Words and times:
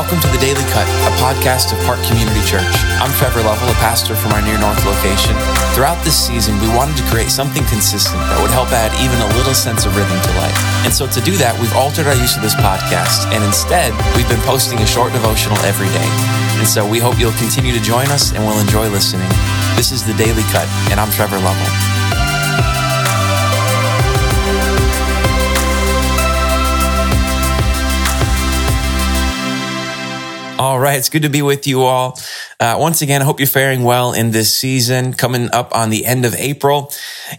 Welcome 0.00 0.24
to 0.24 0.32
the 0.32 0.40
Daily 0.40 0.64
Cut, 0.72 0.88
a 1.04 1.12
podcast 1.20 1.76
of 1.76 1.78
Park 1.84 2.00
Community 2.08 2.40
Church. 2.48 2.72
I'm 3.04 3.12
Trevor 3.20 3.44
Lovell, 3.44 3.68
a 3.68 3.76
pastor 3.84 4.16
from 4.16 4.32
our 4.32 4.40
Near 4.40 4.56
North 4.56 4.80
location. 4.88 5.36
Throughout 5.76 6.00
this 6.08 6.16
season, 6.16 6.56
we 6.64 6.72
wanted 6.72 6.96
to 6.96 7.04
create 7.12 7.28
something 7.28 7.60
consistent 7.68 8.16
that 8.32 8.40
would 8.40 8.48
help 8.48 8.72
add 8.72 8.96
even 8.96 9.20
a 9.20 9.28
little 9.36 9.52
sense 9.52 9.84
of 9.84 9.92
rhythm 9.92 10.16
to 10.16 10.32
life. 10.40 10.56
And 10.88 10.92
so 10.96 11.04
to 11.04 11.20
do 11.20 11.36
that, 11.36 11.52
we've 11.60 11.76
altered 11.76 12.08
our 12.08 12.16
use 12.16 12.32
of 12.32 12.40
this 12.40 12.56
podcast, 12.56 13.28
and 13.28 13.44
instead, 13.44 13.92
we've 14.16 14.28
been 14.32 14.40
posting 14.48 14.80
a 14.80 14.88
short 14.88 15.12
devotional 15.12 15.60
every 15.68 15.92
day. 15.92 16.08
And 16.56 16.64
so 16.64 16.80
we 16.80 16.96
hope 16.96 17.20
you'll 17.20 17.36
continue 17.36 17.76
to 17.76 17.82
join 17.84 18.08
us 18.08 18.32
and 18.32 18.40
we'll 18.40 18.56
enjoy 18.56 18.88
listening. 18.88 19.28
This 19.76 19.92
is 19.92 20.00
the 20.00 20.16
Daily 20.16 20.48
Cut, 20.48 20.64
and 20.88 20.96
I'm 20.96 21.12
Trevor 21.12 21.36
Lovell. 21.44 21.99
All 30.60 30.78
right, 30.78 30.98
it's 30.98 31.08
good 31.08 31.22
to 31.22 31.30
be 31.30 31.40
with 31.40 31.66
you 31.66 31.84
all. 31.84 32.20
Uh, 32.60 32.76
once 32.78 33.00
again, 33.00 33.22
I 33.22 33.24
hope 33.24 33.40
you're 33.40 33.46
faring 33.46 33.82
well 33.82 34.12
in 34.12 34.30
this 34.30 34.54
season, 34.54 35.14
coming 35.14 35.48
up 35.54 35.74
on 35.74 35.88
the 35.88 36.04
end 36.04 36.26
of 36.26 36.34
April, 36.34 36.92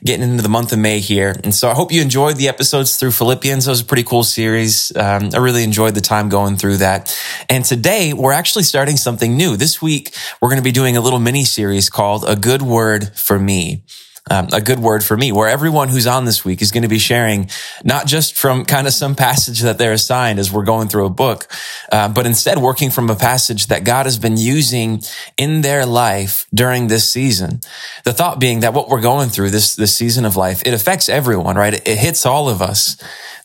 getting 0.03 0.27
into 0.27 0.41
the 0.41 0.49
month 0.49 0.73
of 0.73 0.79
May 0.79 0.97
here. 0.97 1.35
And 1.43 1.53
so 1.53 1.69
I 1.69 1.75
hope 1.75 1.91
you 1.91 2.01
enjoyed 2.01 2.37
the 2.37 2.47
episodes 2.47 2.97
through 2.97 3.11
Philippians. 3.11 3.67
It 3.67 3.69
was 3.69 3.81
a 3.81 3.85
pretty 3.85 4.01
cool 4.01 4.23
series. 4.23 4.91
Um, 4.97 5.29
I 5.35 5.37
really 5.37 5.63
enjoyed 5.63 5.93
the 5.93 6.01
time 6.01 6.29
going 6.29 6.57
through 6.57 6.77
that. 6.77 7.15
And 7.47 7.63
today 7.63 8.11
we're 8.11 8.31
actually 8.31 8.63
starting 8.63 8.97
something 8.97 9.37
new. 9.37 9.55
This 9.55 9.83
week, 9.83 10.15
we're 10.41 10.49
going 10.49 10.57
to 10.57 10.63
be 10.63 10.71
doing 10.71 10.97
a 10.97 11.01
little 11.01 11.19
mini 11.19 11.45
series 11.45 11.91
called 11.91 12.25
A 12.27 12.35
Good 12.35 12.63
Word 12.63 13.15
for 13.15 13.37
Me 13.37 13.83
um, 14.29 14.47
a 14.53 14.61
good 14.61 14.79
word 14.79 15.03
for 15.03 15.17
me, 15.17 15.31
where 15.31 15.49
everyone 15.49 15.89
who's 15.89 16.07
on 16.07 16.25
this 16.25 16.45
week 16.45 16.61
is 16.61 16.71
going 16.71 16.83
to 16.83 16.89
be 16.89 16.99
sharing 16.99 17.49
not 17.83 18.05
just 18.05 18.35
from 18.35 18.65
kind 18.65 18.87
of 18.87 18.93
some 18.93 19.15
passage 19.15 19.61
that 19.61 19.77
they're 19.77 19.93
assigned 19.93 20.39
as 20.39 20.51
we're 20.51 20.63
going 20.63 20.87
through 20.87 21.05
a 21.05 21.09
book, 21.09 21.47
uh, 21.91 22.07
but 22.07 22.25
instead 22.25 22.59
working 22.59 22.91
from 22.91 23.09
a 23.09 23.15
passage 23.15 23.67
that 23.67 23.83
God 23.83 24.05
has 24.05 24.19
been 24.19 24.37
using 24.37 25.01
in 25.37 25.61
their 25.61 25.85
life 25.85 26.45
during 26.53 26.87
this 26.87 27.09
season. 27.09 27.61
The 28.03 28.13
thought 28.13 28.39
being 28.39 28.59
that 28.59 28.73
what 28.73 28.89
we're 28.89 29.01
going 29.01 29.29
through 29.29 29.49
this 29.49 29.75
this 29.75 29.95
season 29.95 30.25
of 30.25 30.35
life, 30.35 30.61
it 30.65 30.73
affects 30.73 31.09
everyone, 31.09 31.55
right? 31.55 31.73
It, 31.73 31.87
it 31.87 31.97
hits 31.97 32.25
all 32.25 32.47
of 32.47 32.61
us 32.61 32.97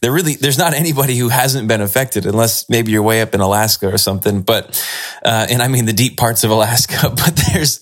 there 0.06 0.12
really 0.12 0.36
there's 0.36 0.56
not 0.56 0.72
anybody 0.72 1.16
who 1.16 1.28
hasn't 1.28 1.66
been 1.66 1.80
affected 1.80 2.26
unless 2.26 2.70
maybe 2.70 2.92
you're 2.92 3.02
way 3.02 3.22
up 3.22 3.34
in 3.34 3.40
Alaska 3.40 3.92
or 3.92 3.98
something 3.98 4.40
but 4.40 4.80
uh, 5.24 5.48
and 5.50 5.60
I 5.60 5.66
mean 5.66 5.84
the 5.84 5.92
deep 5.92 6.16
parts 6.16 6.44
of 6.44 6.52
Alaska 6.52 7.08
but 7.10 7.42
there's 7.52 7.80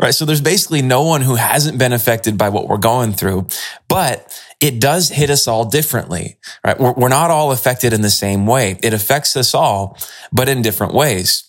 right 0.00 0.12
so 0.12 0.24
there's 0.24 0.40
basically 0.40 0.82
no 0.82 1.04
one 1.04 1.20
who 1.20 1.36
hasn't 1.36 1.78
been 1.78 1.92
affected 1.92 2.36
by 2.36 2.48
what 2.48 2.66
we're 2.66 2.78
going 2.78 3.12
through 3.12 3.46
but 3.86 4.36
it 4.60 4.80
does 4.80 5.08
hit 5.08 5.30
us 5.30 5.46
all 5.46 5.64
differently 5.64 6.36
right? 6.66 6.80
We're, 6.80 6.94
we're 6.94 7.08
not 7.08 7.30
all 7.30 7.52
affected 7.52 7.92
in 7.92 8.02
the 8.02 8.10
same 8.10 8.44
way. 8.44 8.76
It 8.82 8.92
affects 8.92 9.36
us 9.36 9.54
all 9.54 9.96
but 10.32 10.48
in 10.48 10.62
different 10.62 10.94
ways 10.94 11.44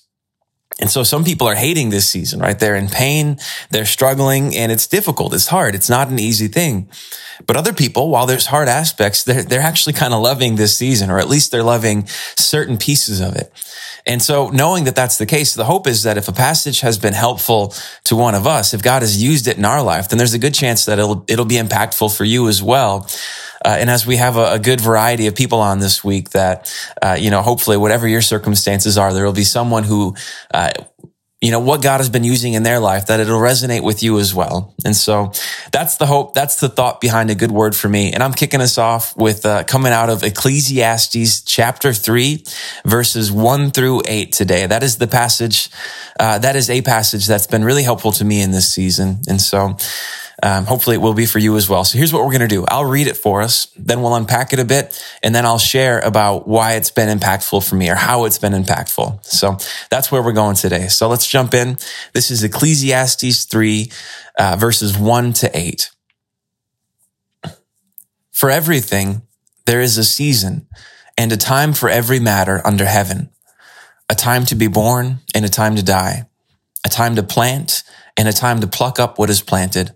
and 0.80 0.90
so 0.90 1.04
some 1.04 1.24
people 1.24 1.48
are 1.48 1.56
hating 1.56 1.90
this 1.90 2.10
season, 2.10 2.40
right? 2.40 2.58
They're 2.58 2.76
in 2.76 2.88
pain, 2.88 3.38
they're 3.70 3.86
struggling, 3.86 4.56
and 4.56 4.72
it's 4.72 4.88
difficult. 4.88 5.34
It's 5.34 5.48
hard. 5.48 5.76
It's 5.76 5.90
not 5.90 6.08
an 6.08 6.18
easy 6.18 6.48
thing. 6.48 6.90
But 7.46 7.58
other 7.58 7.74
people, 7.74 8.10
while 8.10 8.26
there's 8.26 8.48
hard 8.48 8.68
aspects, 8.68 9.24
they're, 9.24 9.44
they're 9.44 9.62
actually 9.62 9.94
kind 9.94 10.14
of 10.14 10.22
loving 10.22 10.56
this 10.56 10.76
season, 10.76 11.10
or 11.12 11.20
at 11.20 11.30
least 11.30 11.52
they're 11.52 11.64
loving 11.64 12.08
certain 12.38 12.78
pieces 12.78 13.22
of 13.22 13.36
it. 13.36 13.52
And 14.06 14.22
so 14.22 14.50
knowing 14.50 14.84
that 14.86 14.96
that's 14.96 15.18
the 15.18 15.26
case, 15.26 15.54
the 15.54 15.66
hope 15.66 15.88
is 15.88 16.04
that 16.04 16.18
if 16.18 16.28
a 16.28 16.34
passage 16.34 16.82
has 16.82 16.98
been 16.98 17.14
helpful 17.14 17.74
to 18.06 18.16
one 18.16 18.36
of 18.36 18.46
us, 18.46 18.74
if 18.74 18.82
God 18.82 19.02
has 19.02 19.22
used 19.22 19.48
it 19.48 19.58
in 19.58 19.66
our 19.66 19.82
life, 19.82 20.10
then 20.10 20.18
there's 20.18 20.34
a 20.34 20.40
good 20.40 20.54
chance 20.54 20.86
that 20.86 21.00
it'll, 21.00 21.24
it'll 21.28 21.46
be 21.46 21.56
impactful 21.56 22.16
for 22.16 22.26
you 22.26 22.48
as 22.50 22.62
well. 22.62 23.08
Uh, 23.66 23.78
and 23.80 23.90
as 23.90 24.06
we 24.06 24.18
have 24.18 24.38
a, 24.38 24.54
a, 24.54 24.60
good 24.60 24.82
variety 24.82 25.28
of 25.28 25.36
people 25.36 25.60
on 25.60 25.80
this 25.80 26.04
week 26.04 26.32
that, 26.32 26.74
uh, 27.02 27.18
you 27.20 27.30
know, 27.30 27.42
hopefully 27.42 27.78
whatever 27.78 28.08
your 28.08 28.22
circumstances 28.22 28.98
are, 28.98 29.14
there 29.14 29.26
will 29.26 29.34
be 29.34 29.44
someone 29.44 29.84
who, 29.84 30.16
uh, 30.54 30.72
you 31.44 31.52
know, 31.52 31.60
what 31.60 31.82
God 31.82 31.98
has 31.98 32.10
been 32.10 32.24
using 32.24 32.54
in 32.54 32.64
their 32.64 32.80
life, 32.80 33.08
that 33.08 33.20
it'll 33.20 33.40
resonate 33.40 33.84
with 33.84 34.02
you 34.02 34.18
as 34.18 34.34
well. 34.34 34.74
And 34.86 34.96
so 34.96 35.34
that's 35.74 35.98
the 35.98 36.06
hope. 36.06 36.34
That's 36.34 36.62
the 36.62 36.70
thought 36.70 37.02
behind 37.02 37.30
a 37.30 37.36
good 37.36 37.52
word 37.52 37.76
for 37.76 37.90
me. 37.90 38.14
And 38.14 38.24
I'm 38.24 38.32
kicking 38.32 38.62
us 38.62 38.78
off 38.78 39.14
with 39.18 39.46
uh, 39.46 39.66
coming 39.66 39.92
out 39.92 40.10
of 40.10 40.24
Ecclesiastes 40.24 41.42
chapter 41.42 41.92
three, 41.92 42.46
verses 42.86 43.30
one 43.30 43.72
through 43.72 44.04
eight 44.08 44.32
today. 44.32 44.66
That 44.66 44.84
is 44.84 45.00
the 45.00 45.08
passage. 45.08 45.70
Uh, 46.18 46.40
that 46.40 46.56
is 46.56 46.70
a 46.70 46.82
passage 46.82 47.28
that's 47.28 47.48
been 47.48 47.66
really 47.66 47.84
helpful 47.84 48.14
to 48.14 48.24
me 48.24 48.42
in 48.42 48.52
this 48.52 48.72
season. 48.72 49.20
And 49.28 49.42
so 49.42 49.76
um, 50.44 50.66
hopefully 50.66 50.98
it 50.98 51.00
will 51.00 51.14
be 51.14 51.26
for 51.26 51.40
you 51.40 51.56
as 51.56 51.70
well. 51.70 51.86
So 51.86 51.98
here's 51.98 52.12
what 52.12 52.26
we're 52.26 52.32
going 52.32 52.42
to 52.42 52.48
do. 52.50 52.66
I'll 52.68 52.84
read 52.84 53.08
it 53.08 53.16
for 53.16 53.42
us, 53.42 53.68
then 53.78 54.02
we'll 54.02 54.14
unpack 54.14 54.52
it 54.52 54.60
a 54.60 54.66
bit, 54.66 55.02
and 55.24 55.34
then 55.34 55.46
I'll 55.46 55.58
share 55.58 56.00
about 56.00 56.50
why 56.50 56.74
it's 56.74 56.92
been 56.92 57.18
impactful 57.18 57.68
for 57.68 57.76
me 57.76 57.90
or 57.90 57.96
how 57.96 58.26
it's 58.26 58.40
been 58.40 58.52
impactful. 58.52 59.26
So 59.26 59.58
that's 59.90 60.12
where 60.12 60.22
we're 60.22 60.34
going 60.34 60.58
today. 60.58 60.90
So 60.90 61.08
let's 61.08 61.28
jump 61.28 61.54
in. 61.54 61.78
This 62.12 62.30
is 62.30 62.44
Ecclesiastes 62.44 63.46
3, 63.46 63.92
uh, 64.38 64.58
verses 64.60 64.98
1 64.98 65.32
to 65.32 65.58
8. 65.58 65.92
For 68.34 68.50
everything, 68.50 69.22
there 69.66 69.80
is 69.80 69.98
a 69.98 70.04
season 70.04 70.68
and 71.18 71.32
a 71.32 71.38
time 71.38 71.72
for 71.72 71.88
every 71.88 72.20
matter 72.20 72.62
under 72.66 72.86
heaven, 72.86 73.30
a 74.10 74.16
time 74.16 74.46
to 74.48 74.56
be 74.56 74.68
born 74.68 75.20
and 75.34 75.46
a 75.46 75.50
time 75.50 75.78
to 75.78 75.84
die, 75.84 76.26
a 76.86 76.90
time 76.90 77.16
to 77.16 77.24
plant 77.24 77.84
and 78.18 78.28
a 78.28 78.34
time 78.34 78.60
to 78.60 78.68
pluck 78.68 79.00
up 79.00 79.18
what 79.18 79.30
is 79.30 79.42
planted 79.42 79.96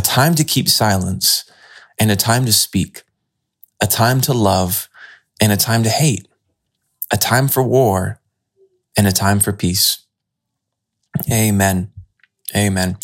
a 0.00 0.02
time 0.02 0.34
to 0.34 0.44
keep 0.44 0.66
silence 0.66 1.44
and 1.98 2.10
a 2.10 2.16
time 2.16 2.46
to 2.46 2.52
speak, 2.54 3.02
a 3.82 3.86
time 3.86 4.22
to 4.22 4.32
love 4.32 4.88
and 5.42 5.52
a 5.52 5.58
time 5.58 5.82
to 5.82 5.90
hate, 5.90 6.26
a 7.12 7.18
time 7.18 7.48
for 7.48 7.62
war 7.62 8.18
and 8.96 9.06
a 9.06 9.12
time 9.12 9.40
for 9.40 9.52
peace. 9.52 10.06
Amen. 11.30 11.92
Amen. 12.54 12.96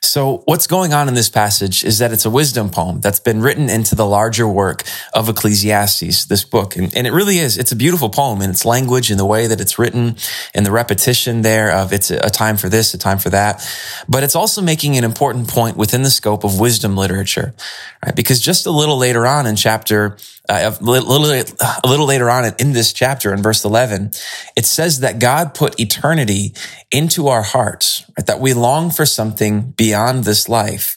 So 0.00 0.42
what's 0.46 0.66
going 0.66 0.94
on 0.94 1.08
in 1.08 1.14
this 1.14 1.28
passage 1.28 1.84
is 1.84 1.98
that 1.98 2.12
it's 2.12 2.24
a 2.24 2.30
wisdom 2.30 2.70
poem 2.70 3.00
that's 3.00 3.20
been 3.20 3.40
written 3.40 3.68
into 3.68 3.94
the 3.94 4.06
larger 4.06 4.48
work 4.48 4.84
of 5.12 5.28
Ecclesiastes, 5.28 6.26
this 6.26 6.44
book. 6.44 6.76
And, 6.76 6.94
and, 6.96 7.06
it 7.06 7.12
really 7.12 7.38
is. 7.38 7.58
It's 7.58 7.72
a 7.72 7.76
beautiful 7.76 8.08
poem 8.08 8.40
in 8.40 8.50
its 8.50 8.64
language 8.64 9.10
and 9.10 9.20
the 9.20 9.26
way 9.26 9.46
that 9.46 9.60
it's 9.60 9.78
written 9.78 10.16
and 10.54 10.64
the 10.64 10.70
repetition 10.70 11.42
there 11.42 11.70
of 11.72 11.92
it's 11.92 12.10
a 12.10 12.30
time 12.30 12.56
for 12.56 12.68
this, 12.68 12.94
a 12.94 12.98
time 12.98 13.18
for 13.18 13.30
that. 13.30 13.66
But 14.08 14.22
it's 14.22 14.36
also 14.36 14.62
making 14.62 14.96
an 14.96 15.04
important 15.04 15.48
point 15.48 15.76
within 15.76 16.02
the 16.02 16.10
scope 16.10 16.44
of 16.44 16.58
wisdom 16.58 16.96
literature, 16.96 17.54
right? 18.04 18.16
Because 18.16 18.40
just 18.40 18.66
a 18.66 18.70
little 18.70 18.96
later 18.96 19.26
on 19.26 19.46
in 19.46 19.56
chapter 19.56 20.16
uh, 20.46 20.76
a, 20.78 20.84
little, 20.84 21.08
a 21.08 21.88
little 21.88 22.06
later 22.06 22.28
on 22.28 22.52
in 22.58 22.72
this 22.72 22.92
chapter 22.92 23.32
in 23.32 23.42
verse 23.42 23.64
11, 23.64 24.10
it 24.56 24.66
says 24.66 25.00
that 25.00 25.18
God 25.18 25.54
put 25.54 25.80
eternity 25.80 26.52
into 26.90 27.28
our 27.28 27.42
hearts, 27.42 27.93
that 28.16 28.40
we 28.40 28.54
long 28.54 28.90
for 28.90 29.06
something 29.06 29.72
beyond 29.72 30.24
this 30.24 30.48
life. 30.48 30.96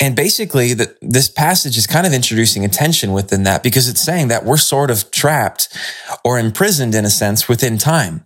And 0.00 0.14
basically, 0.14 0.74
that 0.74 0.96
this 1.00 1.28
passage 1.28 1.76
is 1.76 1.88
kind 1.88 2.06
of 2.06 2.12
introducing 2.12 2.64
a 2.64 2.68
tension 2.68 3.12
within 3.12 3.42
that 3.42 3.64
because 3.64 3.88
it's 3.88 4.00
saying 4.00 4.28
that 4.28 4.44
we're 4.44 4.56
sort 4.56 4.92
of 4.92 5.10
trapped 5.10 5.76
or 6.24 6.38
imprisoned 6.38 6.94
in 6.94 7.04
a 7.04 7.10
sense 7.10 7.48
within 7.48 7.78
time. 7.78 8.24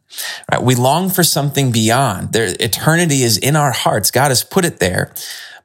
Right? 0.51 0.63
We 0.63 0.75
long 0.75 1.09
for 1.09 1.25
something 1.25 1.73
beyond. 1.73 2.35
There, 2.35 2.55
eternity 2.61 3.23
is 3.23 3.39
in 3.39 3.57
our 3.57 3.73
hearts. 3.73 4.11
God 4.11 4.29
has 4.29 4.45
put 4.45 4.67
it 4.67 4.81
there. 4.81 5.15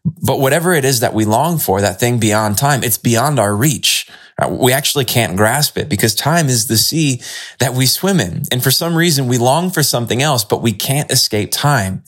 But 0.05 0.39
whatever 0.39 0.73
it 0.73 0.85
is 0.85 1.01
that 1.01 1.13
we 1.13 1.25
long 1.25 1.57
for, 1.57 1.81
that 1.81 1.99
thing 1.99 2.19
beyond 2.19 2.57
time, 2.57 2.83
it's 2.83 2.97
beyond 2.97 3.37
our 3.37 3.53
reach. 3.53 4.09
Uh, 4.39 4.49
we 4.49 4.71
actually 4.71 5.05
can't 5.05 5.35
grasp 5.35 5.77
it 5.77 5.89
because 5.89 6.13
time 6.13 6.47
is 6.47 6.67
the 6.67 6.77
sea 6.77 7.21
that 7.59 7.73
we 7.73 7.85
swim 7.87 8.19
in. 8.19 8.43
And 8.51 8.63
for 8.63 8.69
some 8.69 8.95
reason, 8.95 9.27
we 9.27 9.37
long 9.37 9.71
for 9.71 9.81
something 9.81 10.21
else, 10.21 10.43
but 10.43 10.61
we 10.61 10.73
can't 10.73 11.11
escape 11.11 11.51
time 11.51 12.03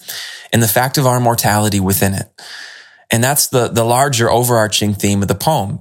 and 0.54 0.62
the 0.62 0.68
fact 0.68 0.98
of 0.98 1.08
our 1.08 1.20
mortality 1.20 1.80
within 1.80 2.14
it. 2.14 2.30
And 3.12 3.24
that's 3.24 3.48
the, 3.48 3.68
the 3.70 3.84
larger 3.84 4.30
overarching 4.30 4.94
theme 4.94 5.24
of 5.24 5.28
the 5.28 5.36
poem, 5.36 5.80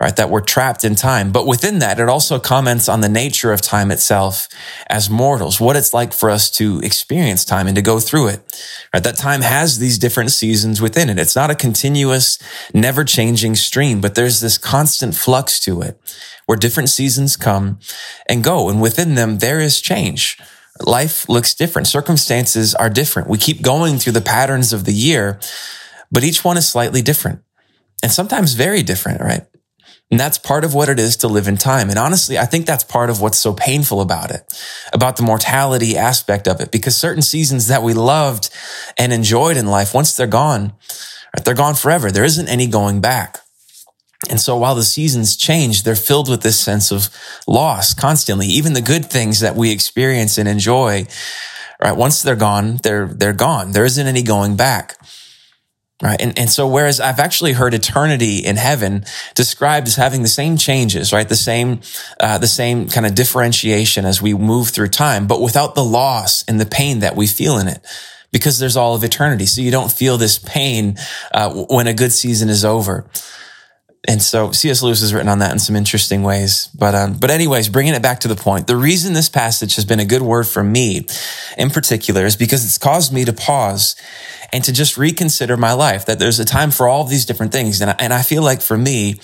right? 0.00 0.14
That 0.14 0.30
we're 0.30 0.40
trapped 0.40 0.84
in 0.84 0.94
time. 0.94 1.32
But 1.32 1.46
within 1.46 1.80
that, 1.80 1.98
it 1.98 2.08
also 2.08 2.38
comments 2.38 2.88
on 2.88 3.00
the 3.00 3.08
nature 3.08 3.52
of 3.52 3.60
time 3.60 3.90
itself 3.90 4.48
as 4.88 5.10
mortals, 5.10 5.60
what 5.60 5.74
it's 5.74 5.92
like 5.92 6.12
for 6.12 6.30
us 6.30 6.48
to 6.52 6.78
experience 6.84 7.44
time 7.44 7.66
and 7.66 7.74
to 7.74 7.82
go 7.82 7.98
through 7.98 8.28
it, 8.28 8.64
right? 8.94 9.02
That 9.02 9.16
time 9.16 9.40
has 9.40 9.78
these 9.78 9.98
different 9.98 10.30
seasons 10.30 10.80
within 10.80 11.10
it. 11.10 11.18
It's 11.18 11.34
not 11.34 11.50
a 11.50 11.56
continuous, 11.56 12.38
never 12.72 13.04
changing 13.04 13.56
stream, 13.56 14.00
but 14.00 14.14
there's 14.14 14.40
this 14.40 14.56
constant 14.56 15.16
flux 15.16 15.58
to 15.60 15.82
it 15.82 15.98
where 16.46 16.56
different 16.56 16.90
seasons 16.90 17.36
come 17.36 17.80
and 18.28 18.44
go. 18.44 18.68
And 18.68 18.80
within 18.80 19.16
them, 19.16 19.38
there 19.38 19.58
is 19.58 19.80
change 19.80 20.38
life 20.80 21.28
looks 21.28 21.54
different. 21.54 21.88
Circumstances 21.88 22.74
are 22.74 22.90
different. 22.90 23.28
We 23.28 23.38
keep 23.38 23.62
going 23.62 23.98
through 23.98 24.12
the 24.12 24.20
patterns 24.20 24.72
of 24.72 24.84
the 24.84 24.92
year, 24.92 25.40
but 26.10 26.24
each 26.24 26.44
one 26.44 26.56
is 26.56 26.68
slightly 26.68 27.02
different 27.02 27.42
and 28.02 28.12
sometimes 28.12 28.54
very 28.54 28.82
different, 28.82 29.20
right? 29.20 29.46
And 30.10 30.18
that's 30.18 30.38
part 30.38 30.64
of 30.64 30.72
what 30.72 30.88
it 30.88 30.98
is 30.98 31.16
to 31.18 31.28
live 31.28 31.48
in 31.48 31.58
time. 31.58 31.90
And 31.90 31.98
honestly, 31.98 32.38
I 32.38 32.46
think 32.46 32.64
that's 32.64 32.84
part 32.84 33.10
of 33.10 33.20
what's 33.20 33.38
so 33.38 33.52
painful 33.52 34.00
about 34.00 34.30
it, 34.30 34.42
about 34.92 35.16
the 35.16 35.22
mortality 35.22 35.98
aspect 35.98 36.48
of 36.48 36.60
it, 36.60 36.72
because 36.72 36.96
certain 36.96 37.20
seasons 37.22 37.66
that 37.68 37.82
we 37.82 37.92
loved 37.92 38.48
and 38.96 39.12
enjoyed 39.12 39.58
in 39.58 39.66
life, 39.66 39.92
once 39.92 40.16
they're 40.16 40.26
gone, 40.26 40.72
they're 41.44 41.54
gone 41.54 41.74
forever. 41.74 42.10
There 42.10 42.24
isn't 42.24 42.48
any 42.48 42.66
going 42.66 43.02
back. 43.02 43.40
And 44.30 44.40
so 44.40 44.56
while 44.56 44.74
the 44.74 44.82
seasons 44.82 45.36
change, 45.36 45.82
they're 45.82 45.94
filled 45.94 46.28
with 46.28 46.42
this 46.42 46.58
sense 46.58 46.90
of 46.90 47.10
loss 47.46 47.92
constantly. 47.94 48.46
Even 48.46 48.72
the 48.72 48.80
good 48.80 49.10
things 49.10 49.40
that 49.40 49.56
we 49.56 49.70
experience 49.70 50.38
and 50.38 50.48
enjoy, 50.48 51.06
right? 51.82 51.96
Once 51.96 52.22
they're 52.22 52.34
gone, 52.34 52.78
they're, 52.82 53.06
they're 53.06 53.32
gone. 53.34 53.72
There 53.72 53.84
isn't 53.84 54.06
any 54.06 54.22
going 54.22 54.56
back. 54.56 54.96
Right. 56.00 56.20
And, 56.20 56.38
and 56.38 56.48
so 56.48 56.68
whereas 56.68 57.00
I've 57.00 57.18
actually 57.18 57.54
heard 57.54 57.74
eternity 57.74 58.36
in 58.38 58.54
heaven 58.54 59.04
described 59.34 59.88
as 59.88 59.96
having 59.96 60.22
the 60.22 60.28
same 60.28 60.56
changes, 60.56 61.12
right? 61.12 61.28
The 61.28 61.34
same, 61.34 61.80
uh, 62.20 62.38
the 62.38 62.46
same 62.46 62.88
kind 62.88 63.04
of 63.04 63.16
differentiation 63.16 64.04
as 64.04 64.22
we 64.22 64.32
move 64.32 64.68
through 64.68 64.88
time, 64.88 65.26
but 65.26 65.40
without 65.40 65.74
the 65.74 65.82
loss 65.82 66.44
and 66.44 66.60
the 66.60 66.66
pain 66.66 67.00
that 67.00 67.16
we 67.16 67.26
feel 67.26 67.58
in 67.58 67.66
it 67.66 67.84
because 68.30 68.60
there's 68.60 68.76
all 68.76 68.94
of 68.94 69.02
eternity. 69.02 69.46
So 69.46 69.60
you 69.60 69.72
don't 69.72 69.90
feel 69.90 70.18
this 70.18 70.38
pain, 70.38 70.96
uh, 71.32 71.52
when 71.68 71.88
a 71.88 71.94
good 71.94 72.12
season 72.12 72.48
is 72.48 72.64
over. 72.64 73.04
And 74.06 74.22
so 74.22 74.52
C.S. 74.52 74.82
Lewis 74.82 75.00
has 75.00 75.12
written 75.12 75.28
on 75.28 75.40
that 75.40 75.50
in 75.50 75.58
some 75.58 75.74
interesting 75.74 76.22
ways. 76.22 76.68
But, 76.78 76.94
um, 76.94 77.14
but 77.14 77.30
anyways, 77.30 77.68
bringing 77.68 77.94
it 77.94 78.02
back 78.02 78.20
to 78.20 78.28
the 78.28 78.36
point, 78.36 78.66
the 78.66 78.76
reason 78.76 79.12
this 79.12 79.28
passage 79.28 79.74
has 79.74 79.84
been 79.84 79.98
a 79.98 80.04
good 80.04 80.22
word 80.22 80.46
for 80.46 80.62
me 80.62 81.06
in 81.56 81.70
particular 81.70 82.24
is 82.24 82.36
because 82.36 82.64
it's 82.64 82.78
caused 82.78 83.12
me 83.12 83.24
to 83.24 83.32
pause 83.32 83.96
and 84.52 84.64
to 84.64 84.72
just 84.72 84.96
reconsider 84.96 85.56
my 85.56 85.72
life, 85.72 86.06
that 86.06 86.18
there's 86.18 86.38
a 86.38 86.44
time 86.44 86.70
for 86.70 86.88
all 86.88 87.02
of 87.02 87.10
these 87.10 87.26
different 87.26 87.52
things. 87.52 87.80
And 87.80 87.90
I, 87.90 87.96
and 87.98 88.14
I 88.14 88.22
feel 88.22 88.42
like 88.42 88.62
for 88.62 88.78
me, 88.78 89.20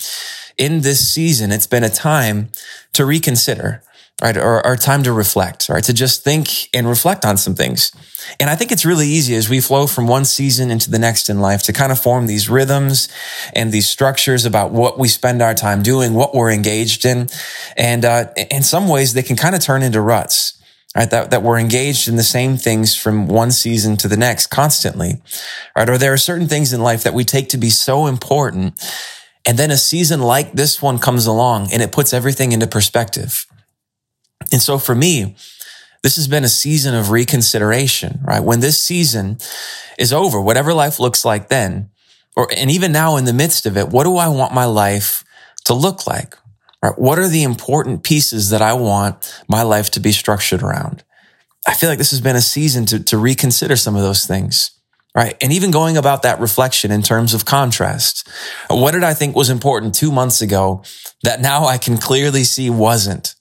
in 0.59 0.82
this 0.82 1.09
season, 1.09 1.50
it's 1.50 1.67
been 1.67 1.85
a 1.85 1.91
time 1.91 2.50
to 2.93 3.05
reconsider, 3.05 3.82
right? 4.22 4.37
Or, 4.37 4.64
or 4.64 4.76
time 4.76 5.02
to 5.02 5.12
reflect, 5.12 5.69
right? 5.69 5.82
To 5.84 5.93
just 5.93 6.22
think 6.22 6.69
and 6.72 6.88
reflect 6.88 7.25
on 7.25 7.37
some 7.37 7.55
things. 7.55 7.93
And 8.40 8.49
I 8.49 8.56
think 8.56 8.72
it's 8.72 8.84
really 8.84 9.08
easy 9.08 9.34
as 9.34 9.49
we 9.49 9.61
flow 9.61 9.87
from 9.87 10.06
one 10.06 10.25
season 10.25 10.70
into 10.70 10.90
the 10.90 10.99
next 10.99 11.28
in 11.28 11.40
life 11.40 11.62
to 11.64 11.72
kind 11.72 11.93
of 11.93 11.99
form 11.99 12.26
these 12.26 12.49
rhythms 12.49 13.08
and 13.55 13.72
these 13.72 13.88
structures 13.88 14.44
about 14.44 14.70
what 14.70 14.99
we 14.99 15.08
spend 15.08 15.43
our 15.43 15.55
time 15.55 15.82
doing, 15.82 16.14
what 16.14 16.34
we're 16.34 16.52
engaged 16.52 17.05
in. 17.05 17.28
And, 17.76 18.05
uh, 18.05 18.26
in 18.50 18.62
some 18.62 18.88
ways, 18.88 19.14
they 19.14 19.22
can 19.22 19.37
kind 19.37 19.55
of 19.55 19.61
turn 19.61 19.82
into 19.82 20.00
ruts 20.00 20.61
right? 20.96 21.11
That, 21.11 21.31
that 21.31 21.43
we're 21.43 21.58
engaged 21.58 22.08
in 22.08 22.16
the 22.16 22.22
same 22.22 22.56
things 22.56 22.94
from 22.94 23.26
one 23.26 23.50
season 23.50 23.96
to 23.99 24.08
the 24.08 24.16
next 24.16 24.46
constantly, 24.46 25.20
right? 25.76 25.88
Or 25.88 25.99
there 25.99 26.12
are 26.12 26.19
certain 26.19 26.46
things 26.46 26.72
in 26.72 26.81
life 26.81 27.02
that 27.02 27.14
we 27.14 27.25
take 27.25 27.49
to 27.49 27.58
be 27.58 27.70
so 27.70 28.06
important. 28.06 28.81
And 29.46 29.58
then 29.58 29.70
a 29.70 29.76
season 29.76 30.20
like 30.20 30.52
this 30.52 30.81
one 30.81 30.99
comes 30.99 31.26
along 31.26 31.72
and 31.72 31.82
it 31.82 31.93
puts 31.93 32.14
everything 32.14 32.52
into 32.52 32.66
perspective. 32.66 33.46
And 34.52 34.61
so 34.61 34.79
for 34.79 34.94
me, 34.94 35.37
this 36.02 36.17
has 36.17 36.29
been 36.29 36.44
a 36.44 36.49
season 36.49 36.94
of 36.94 37.11
reconsideration, 37.11 38.20
right? 38.23 38.44
When 38.44 38.61
this 38.61 38.79
season 38.79 39.38
is 39.99 40.12
over, 40.12 40.41
whatever 40.41 40.75
life 40.75 41.00
looks 41.00 41.25
like 41.25 41.49
then, 41.49 41.91
or, 42.37 42.49
and 42.55 42.70
even 42.70 42.93
now 42.93 43.17
in 43.17 43.25
the 43.25 43.32
midst 43.32 43.64
of 43.64 43.76
it, 43.76 43.88
what 43.88 44.05
do 44.05 44.17
I 44.17 44.29
want 44.29 44.52
my 44.52 44.67
life 44.67 45.25
to 45.64 45.75
look 45.75 46.06
like? 46.06 46.37
Right? 46.82 46.99
What 46.99 47.19
are 47.19 47.29
the 47.29 47.43
important 47.43 48.02
pieces 48.02 48.50
that 48.50 48.61
I 48.61 48.75
want 48.75 49.43
my 49.49 49.62
life 49.62 49.91
to 49.93 50.00
be 50.00 50.12
structured 50.12 50.62
around? 50.62 51.02
I 51.67 51.73
feel 51.73 51.88
like 51.88 51.99
this 51.99 52.11
has 52.11 52.20
been 52.20 52.37
a 52.37 52.43
season 52.43 52.85
to, 52.87 53.02
to 53.05 53.17
reconsider 53.17 53.76
some 53.76 53.97
of 53.97 54.02
those 54.02 54.26
things. 54.26 54.73
Right. 55.14 55.37
And 55.40 55.52
even 55.52 55.70
going 55.70 55.97
about 55.97 56.23
that 56.23 56.40
reflection 56.40 56.90
in 56.90 57.00
terms 57.00 57.35
of 57.35 57.44
contrast. 57.44 58.29
What 58.69 58.90
did 58.90 59.05
I 59.05 59.14
think 59.14 59.37
was 59.37 59.49
important 59.49 59.94
two 59.94 60.11
months 60.11 60.43
ago 60.43 60.82
that 61.23 61.40
now 61.40 61.67
I 61.67 61.79
can 61.79 61.99
clearly 61.99 62.43
see 62.43 62.69
wasn't? 62.69 63.34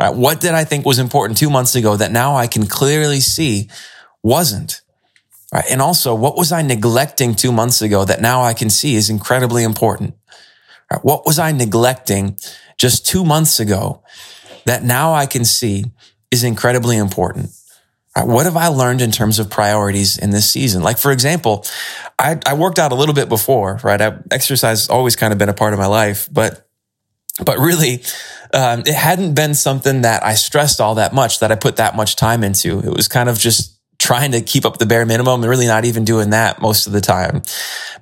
Right. 0.00 0.14
What 0.14 0.40
did 0.40 0.52
I 0.52 0.64
think 0.64 0.84
was 0.84 0.98
important 0.98 1.38
two 1.38 1.48
months 1.48 1.74
ago 1.74 1.96
that 1.96 2.12
now 2.12 2.36
I 2.36 2.46
can 2.46 2.66
clearly 2.66 3.20
see 3.20 3.70
wasn't? 4.22 4.82
Right. 5.52 5.64
And 5.70 5.80
also, 5.80 6.14
what 6.14 6.36
was 6.36 6.52
I 6.52 6.62
neglecting 6.62 7.34
two 7.34 7.52
months 7.52 7.80
ago 7.80 8.04
that 8.04 8.20
now 8.20 8.42
I 8.42 8.52
can 8.52 8.68
see 8.68 8.94
is 8.94 9.08
incredibly 9.08 9.62
important? 9.64 10.14
Right? 10.90 11.02
What 11.02 11.24
was 11.24 11.38
I 11.38 11.52
neglecting 11.52 12.36
just 12.76 13.06
two 13.06 13.24
months 13.24 13.58
ago 13.58 14.02
that 14.66 14.82
now 14.84 15.14
I 15.14 15.26
can 15.26 15.44
see 15.44 15.86
is 16.30 16.44
incredibly 16.44 16.96
important. 16.96 17.50
Right, 18.16 18.26
what 18.26 18.46
have 18.46 18.56
I 18.56 18.68
learned 18.68 19.00
in 19.00 19.10
terms 19.10 19.38
of 19.38 19.50
priorities 19.50 20.18
in 20.18 20.30
this 20.30 20.50
season? 20.50 20.82
Like, 20.82 20.98
for 20.98 21.12
example, 21.12 21.64
I, 22.18 22.38
I 22.46 22.54
worked 22.54 22.78
out 22.78 22.92
a 22.92 22.94
little 22.94 23.14
bit 23.14 23.28
before, 23.28 23.78
right? 23.82 24.00
I, 24.00 24.18
exercise 24.30 24.88
always 24.88 25.16
kind 25.16 25.32
of 25.32 25.38
been 25.38 25.48
a 25.48 25.54
part 25.54 25.72
of 25.72 25.78
my 25.78 25.86
life, 25.86 26.28
but, 26.30 26.65
but 27.44 27.58
really, 27.58 28.02
um, 28.54 28.80
it 28.80 28.94
hadn't 28.94 29.34
been 29.34 29.54
something 29.54 30.02
that 30.02 30.24
I 30.24 30.34
stressed 30.34 30.80
all 30.80 30.94
that 30.94 31.12
much, 31.12 31.40
that 31.40 31.52
I 31.52 31.56
put 31.56 31.76
that 31.76 31.94
much 31.94 32.16
time 32.16 32.42
into. 32.42 32.80
It 32.80 32.94
was 32.94 33.08
kind 33.08 33.28
of 33.28 33.38
just 33.38 33.76
trying 33.98 34.32
to 34.32 34.40
keep 34.40 34.64
up 34.64 34.78
the 34.78 34.86
bare 34.86 35.06
minimum 35.06 35.42
and 35.42 35.50
really 35.50 35.66
not 35.66 35.84
even 35.84 36.04
doing 36.04 36.30
that 36.30 36.60
most 36.60 36.86
of 36.86 36.92
the 36.92 37.00
time. 37.00 37.42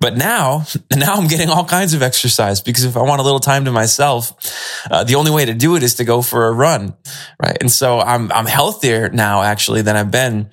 But 0.01 0.17
now, 0.17 0.65
now 0.97 1.15
I'm 1.15 1.29
getting 1.29 1.49
all 1.49 1.65
kinds 1.65 1.95
of 1.95 2.03
exercise 2.03 2.61
because 2.61 2.85
if 2.85 2.97
I 2.97 3.03
want 3.03 3.21
a 3.21 3.25
little 3.25 3.41
time 3.41 3.65
to 3.65 3.73
myself, 3.73 4.33
uh, 4.91 5.05
the 5.05 5.15
only 5.15 5.31
way 5.31 5.45
to 5.45 5.55
do 5.55 5.77
it 5.77 5.83
is 5.83 5.95
to 5.97 6.05
go 6.05 6.23
for 6.23 6.47
a 6.47 6.53
run. 6.53 6.95
Right. 7.41 7.57
And 7.61 7.71
so 7.71 8.01
I'm, 8.01 8.31
I'm 8.33 8.47
healthier 8.47 9.09
now 9.09 9.43
actually 9.43 9.83
than 9.83 9.97
I've 9.97 10.11
been. 10.11 10.51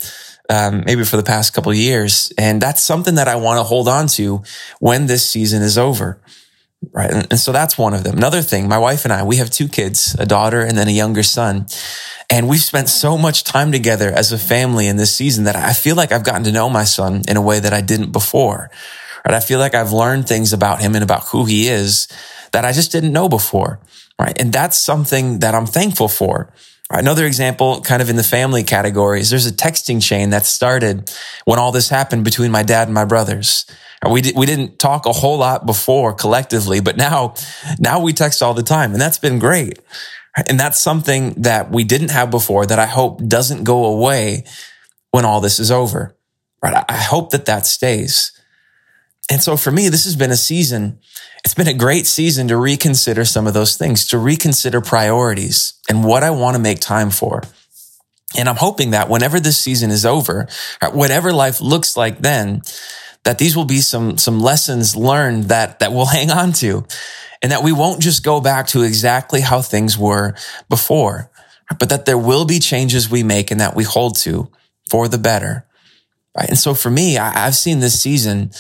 Um, 0.50 0.84
maybe 0.86 1.06
for 1.06 1.16
the 1.16 1.24
past 1.24 1.54
couple 1.54 1.74
years. 1.74 2.34
And 2.38 2.62
that's 2.62 2.82
something 2.82 3.16
that 3.16 3.30
I 3.30 3.38
want 3.38 3.60
to 3.60 3.64
hold 3.64 3.88
on 3.88 4.08
to 4.08 4.44
when 4.82 5.06
this 5.06 5.26
season 5.26 5.62
is 5.62 5.78
over. 5.78 6.20
Right. 6.90 7.12
And, 7.12 7.28
and 7.30 7.40
so 7.40 7.52
that's 7.52 7.78
one 7.78 7.94
of 7.94 8.04
them. 8.04 8.18
Another 8.18 8.42
thing, 8.42 8.68
my 8.68 8.80
wife 8.80 9.06
and 9.06 9.14
I, 9.14 9.24
we 9.24 9.36
have 9.38 9.52
two 9.52 9.68
kids, 9.68 10.16
a 10.18 10.26
daughter 10.26 10.62
and 10.62 10.76
then 10.76 10.88
a 10.88 10.92
younger 10.92 11.22
son. 11.22 11.68
And 12.30 12.50
we've 12.50 12.62
spent 12.62 12.90
so 12.90 13.18
much 13.18 13.44
time 13.44 13.72
together 13.72 14.10
as 14.10 14.32
a 14.32 14.38
family 14.38 14.88
in 14.88 14.98
this 14.98 15.16
season 15.16 15.44
that 15.44 15.56
I 15.56 15.74
feel 15.74 15.96
like 15.96 16.12
I've 16.12 16.24
gotten 16.24 16.44
to 16.46 16.52
know 16.52 16.70
my 16.70 16.84
son 16.84 17.22
in 17.28 17.38
a 17.38 17.42
way 17.42 17.60
that 17.60 17.72
I 17.74 17.82
didn't 17.82 18.12
before. 18.12 18.72
Right? 19.24 19.36
I 19.36 19.42
feel 19.42 19.60
like 19.60 19.76
I've 19.76 19.92
learned 19.92 20.28
things 20.28 20.54
about 20.54 20.82
him 20.82 20.96
and 20.96 21.04
about 21.04 21.28
who 21.28 21.46
he 21.46 21.68
is 21.68 22.08
that 22.52 22.66
I 22.66 22.72
just 22.72 22.92
didn't 22.92 23.14
know 23.14 23.30
before. 23.30 23.80
Right. 24.20 24.40
And 24.40 24.52
that's 24.52 24.78
something 24.78 25.40
that 25.40 25.54
I'm 25.54 25.68
thankful 25.68 26.08
for. 26.08 26.52
Another 26.94 27.26
example, 27.26 27.82
kind 27.82 28.02
of 28.02 28.10
in 28.10 28.16
the 28.16 28.24
family 28.24 28.64
categories, 28.64 29.30
there's 29.30 29.46
a 29.46 29.52
texting 29.52 30.02
chain 30.02 30.30
that 30.32 30.46
started 30.46 31.12
when 31.46 31.60
all 31.60 31.72
this 31.72 31.90
happened 31.90 32.24
between 32.24 32.52
my 32.52 32.64
dad 32.64 32.88
and 32.88 32.94
my 32.94 33.06
brothers. 33.06 33.66
We, 34.04 34.32
we 34.36 34.46
didn't 34.46 34.80
talk 34.80 35.06
a 35.06 35.14
whole 35.14 35.38
lot 35.38 35.66
before 35.66 36.14
collectively, 36.14 36.80
but 36.80 36.98
now, 36.98 37.36
now 37.80 38.00
we 38.00 38.14
text 38.14 38.42
all 38.42 38.54
the 38.54 38.64
time 38.64 38.94
and 38.94 39.02
that's 39.02 39.20
been 39.20 39.40
great. 39.40 39.80
And 40.48 40.60
that's 40.60 40.80
something 40.80 41.34
that 41.38 41.72
we 41.72 41.84
didn't 41.84 42.10
have 42.10 42.32
before 42.32 42.66
that 42.66 42.80
I 42.80 42.86
hope 42.86 43.26
doesn't 43.28 43.64
go 43.64 43.86
away 43.86 44.46
when 45.12 45.26
all 45.26 45.42
this 45.42 45.60
is 45.60 45.72
over. 45.72 46.16
Right. 46.64 46.84
I 46.88 46.98
hope 46.98 47.32
that 47.32 47.46
that 47.46 47.66
stays. 47.66 48.32
And 49.32 49.42
so 49.42 49.56
for 49.56 49.72
me, 49.72 49.88
this 49.88 50.04
has 50.04 50.18
been 50.18 50.30
a 50.30 50.36
season. 50.36 51.00
It's 51.46 51.54
been 51.54 51.70
a 51.70 51.74
great 51.74 52.06
season 52.06 52.50
to 52.50 52.58
reconsider 52.58 53.24
some 53.24 53.48
of 53.48 53.54
those 53.54 53.78
things, 53.78 54.06
to 54.08 54.18
reconsider 54.18 54.82
priorities 54.82 55.76
and 55.88 56.04
what 56.04 56.22
I 56.22 56.32
want 56.32 56.58
to 56.58 56.62
make 56.62 56.82
time 56.82 57.12
for. 57.12 57.42
And 58.38 58.50
I'm 58.50 58.58
hoping 58.58 58.92
that 58.92 59.08
whenever 59.08 59.40
this 59.40 59.58
season 59.58 59.90
is 59.90 60.06
over, 60.06 60.50
whatever 60.92 61.32
life 61.32 61.62
looks 61.62 61.96
like 61.96 62.20
then, 62.20 62.62
that 63.24 63.38
these 63.38 63.56
will 63.56 63.64
be 63.64 63.80
some, 63.80 64.18
some 64.18 64.42
lessons 64.42 64.98
learned 64.98 65.46
that, 65.46 65.80
that 65.80 65.94
we'll 65.94 66.06
hang 66.18 66.30
on 66.30 66.52
to 66.54 66.86
and 67.42 67.54
that 67.54 67.64
we 67.64 67.72
won't 67.72 68.02
just 68.02 68.26
go 68.26 68.42
back 68.42 68.68
to 68.68 68.84
exactly 68.84 69.40
how 69.40 69.62
things 69.62 69.98
were 69.98 70.36
before, 70.68 71.32
but 71.80 71.88
that 71.88 72.06
there 72.06 72.18
will 72.18 72.44
be 72.44 72.60
changes 72.60 73.10
we 73.10 73.24
make 73.24 73.50
and 73.50 73.62
that 73.62 73.78
we 73.78 73.86
hold 73.86 74.18
to 74.18 74.52
for 74.90 75.08
the 75.08 75.18
better. 75.18 75.66
Right. 76.38 76.48
And 76.48 76.58
so 76.58 76.74
for 76.74 76.90
me, 76.90 77.18
I, 77.18 77.32
have 77.40 77.56
seen 77.56 77.80
this 77.80 78.02
season 78.02 78.52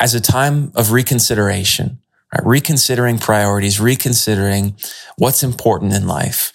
as 0.00 0.14
a 0.14 0.20
time 0.20 0.72
of 0.74 0.92
reconsideration, 0.92 1.98
right? 2.32 2.46
Reconsidering 2.46 3.18
priorities, 3.18 3.80
reconsidering 3.80 4.76
what's 5.16 5.42
important 5.42 5.92
in 5.92 6.06
life, 6.06 6.52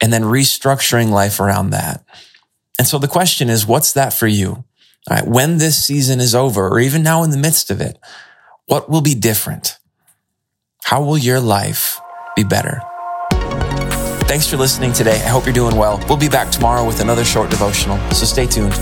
and 0.00 0.12
then 0.12 0.22
restructuring 0.22 1.10
life 1.10 1.38
around 1.38 1.70
that. 1.70 2.04
And 2.78 2.88
so 2.88 2.98
the 2.98 3.08
question 3.08 3.48
is, 3.48 3.66
what's 3.66 3.92
that 3.92 4.12
for 4.12 4.26
you? 4.26 4.64
When 5.24 5.58
this 5.58 5.84
season 5.84 6.20
is 6.20 6.34
over, 6.34 6.68
or 6.68 6.80
even 6.80 7.04
now 7.04 7.22
in 7.22 7.30
the 7.30 7.36
midst 7.36 7.70
of 7.70 7.80
it, 7.80 7.98
what 8.66 8.90
will 8.90 9.00
be 9.00 9.14
different? 9.14 9.78
How 10.82 11.02
will 11.02 11.18
your 11.18 11.40
life 11.40 12.00
be 12.34 12.42
better? 12.42 12.82
Thanks 14.26 14.48
for 14.48 14.56
listening 14.56 14.92
today. 14.92 15.22
I 15.24 15.28
hope 15.28 15.44
you're 15.44 15.54
doing 15.54 15.76
well. 15.76 16.04
We'll 16.08 16.18
be 16.18 16.28
back 16.28 16.50
tomorrow 16.50 16.84
with 16.84 17.00
another 17.00 17.24
short 17.24 17.50
devotional, 17.50 17.98
so 18.10 18.26
stay 18.26 18.46
tuned. 18.46 18.74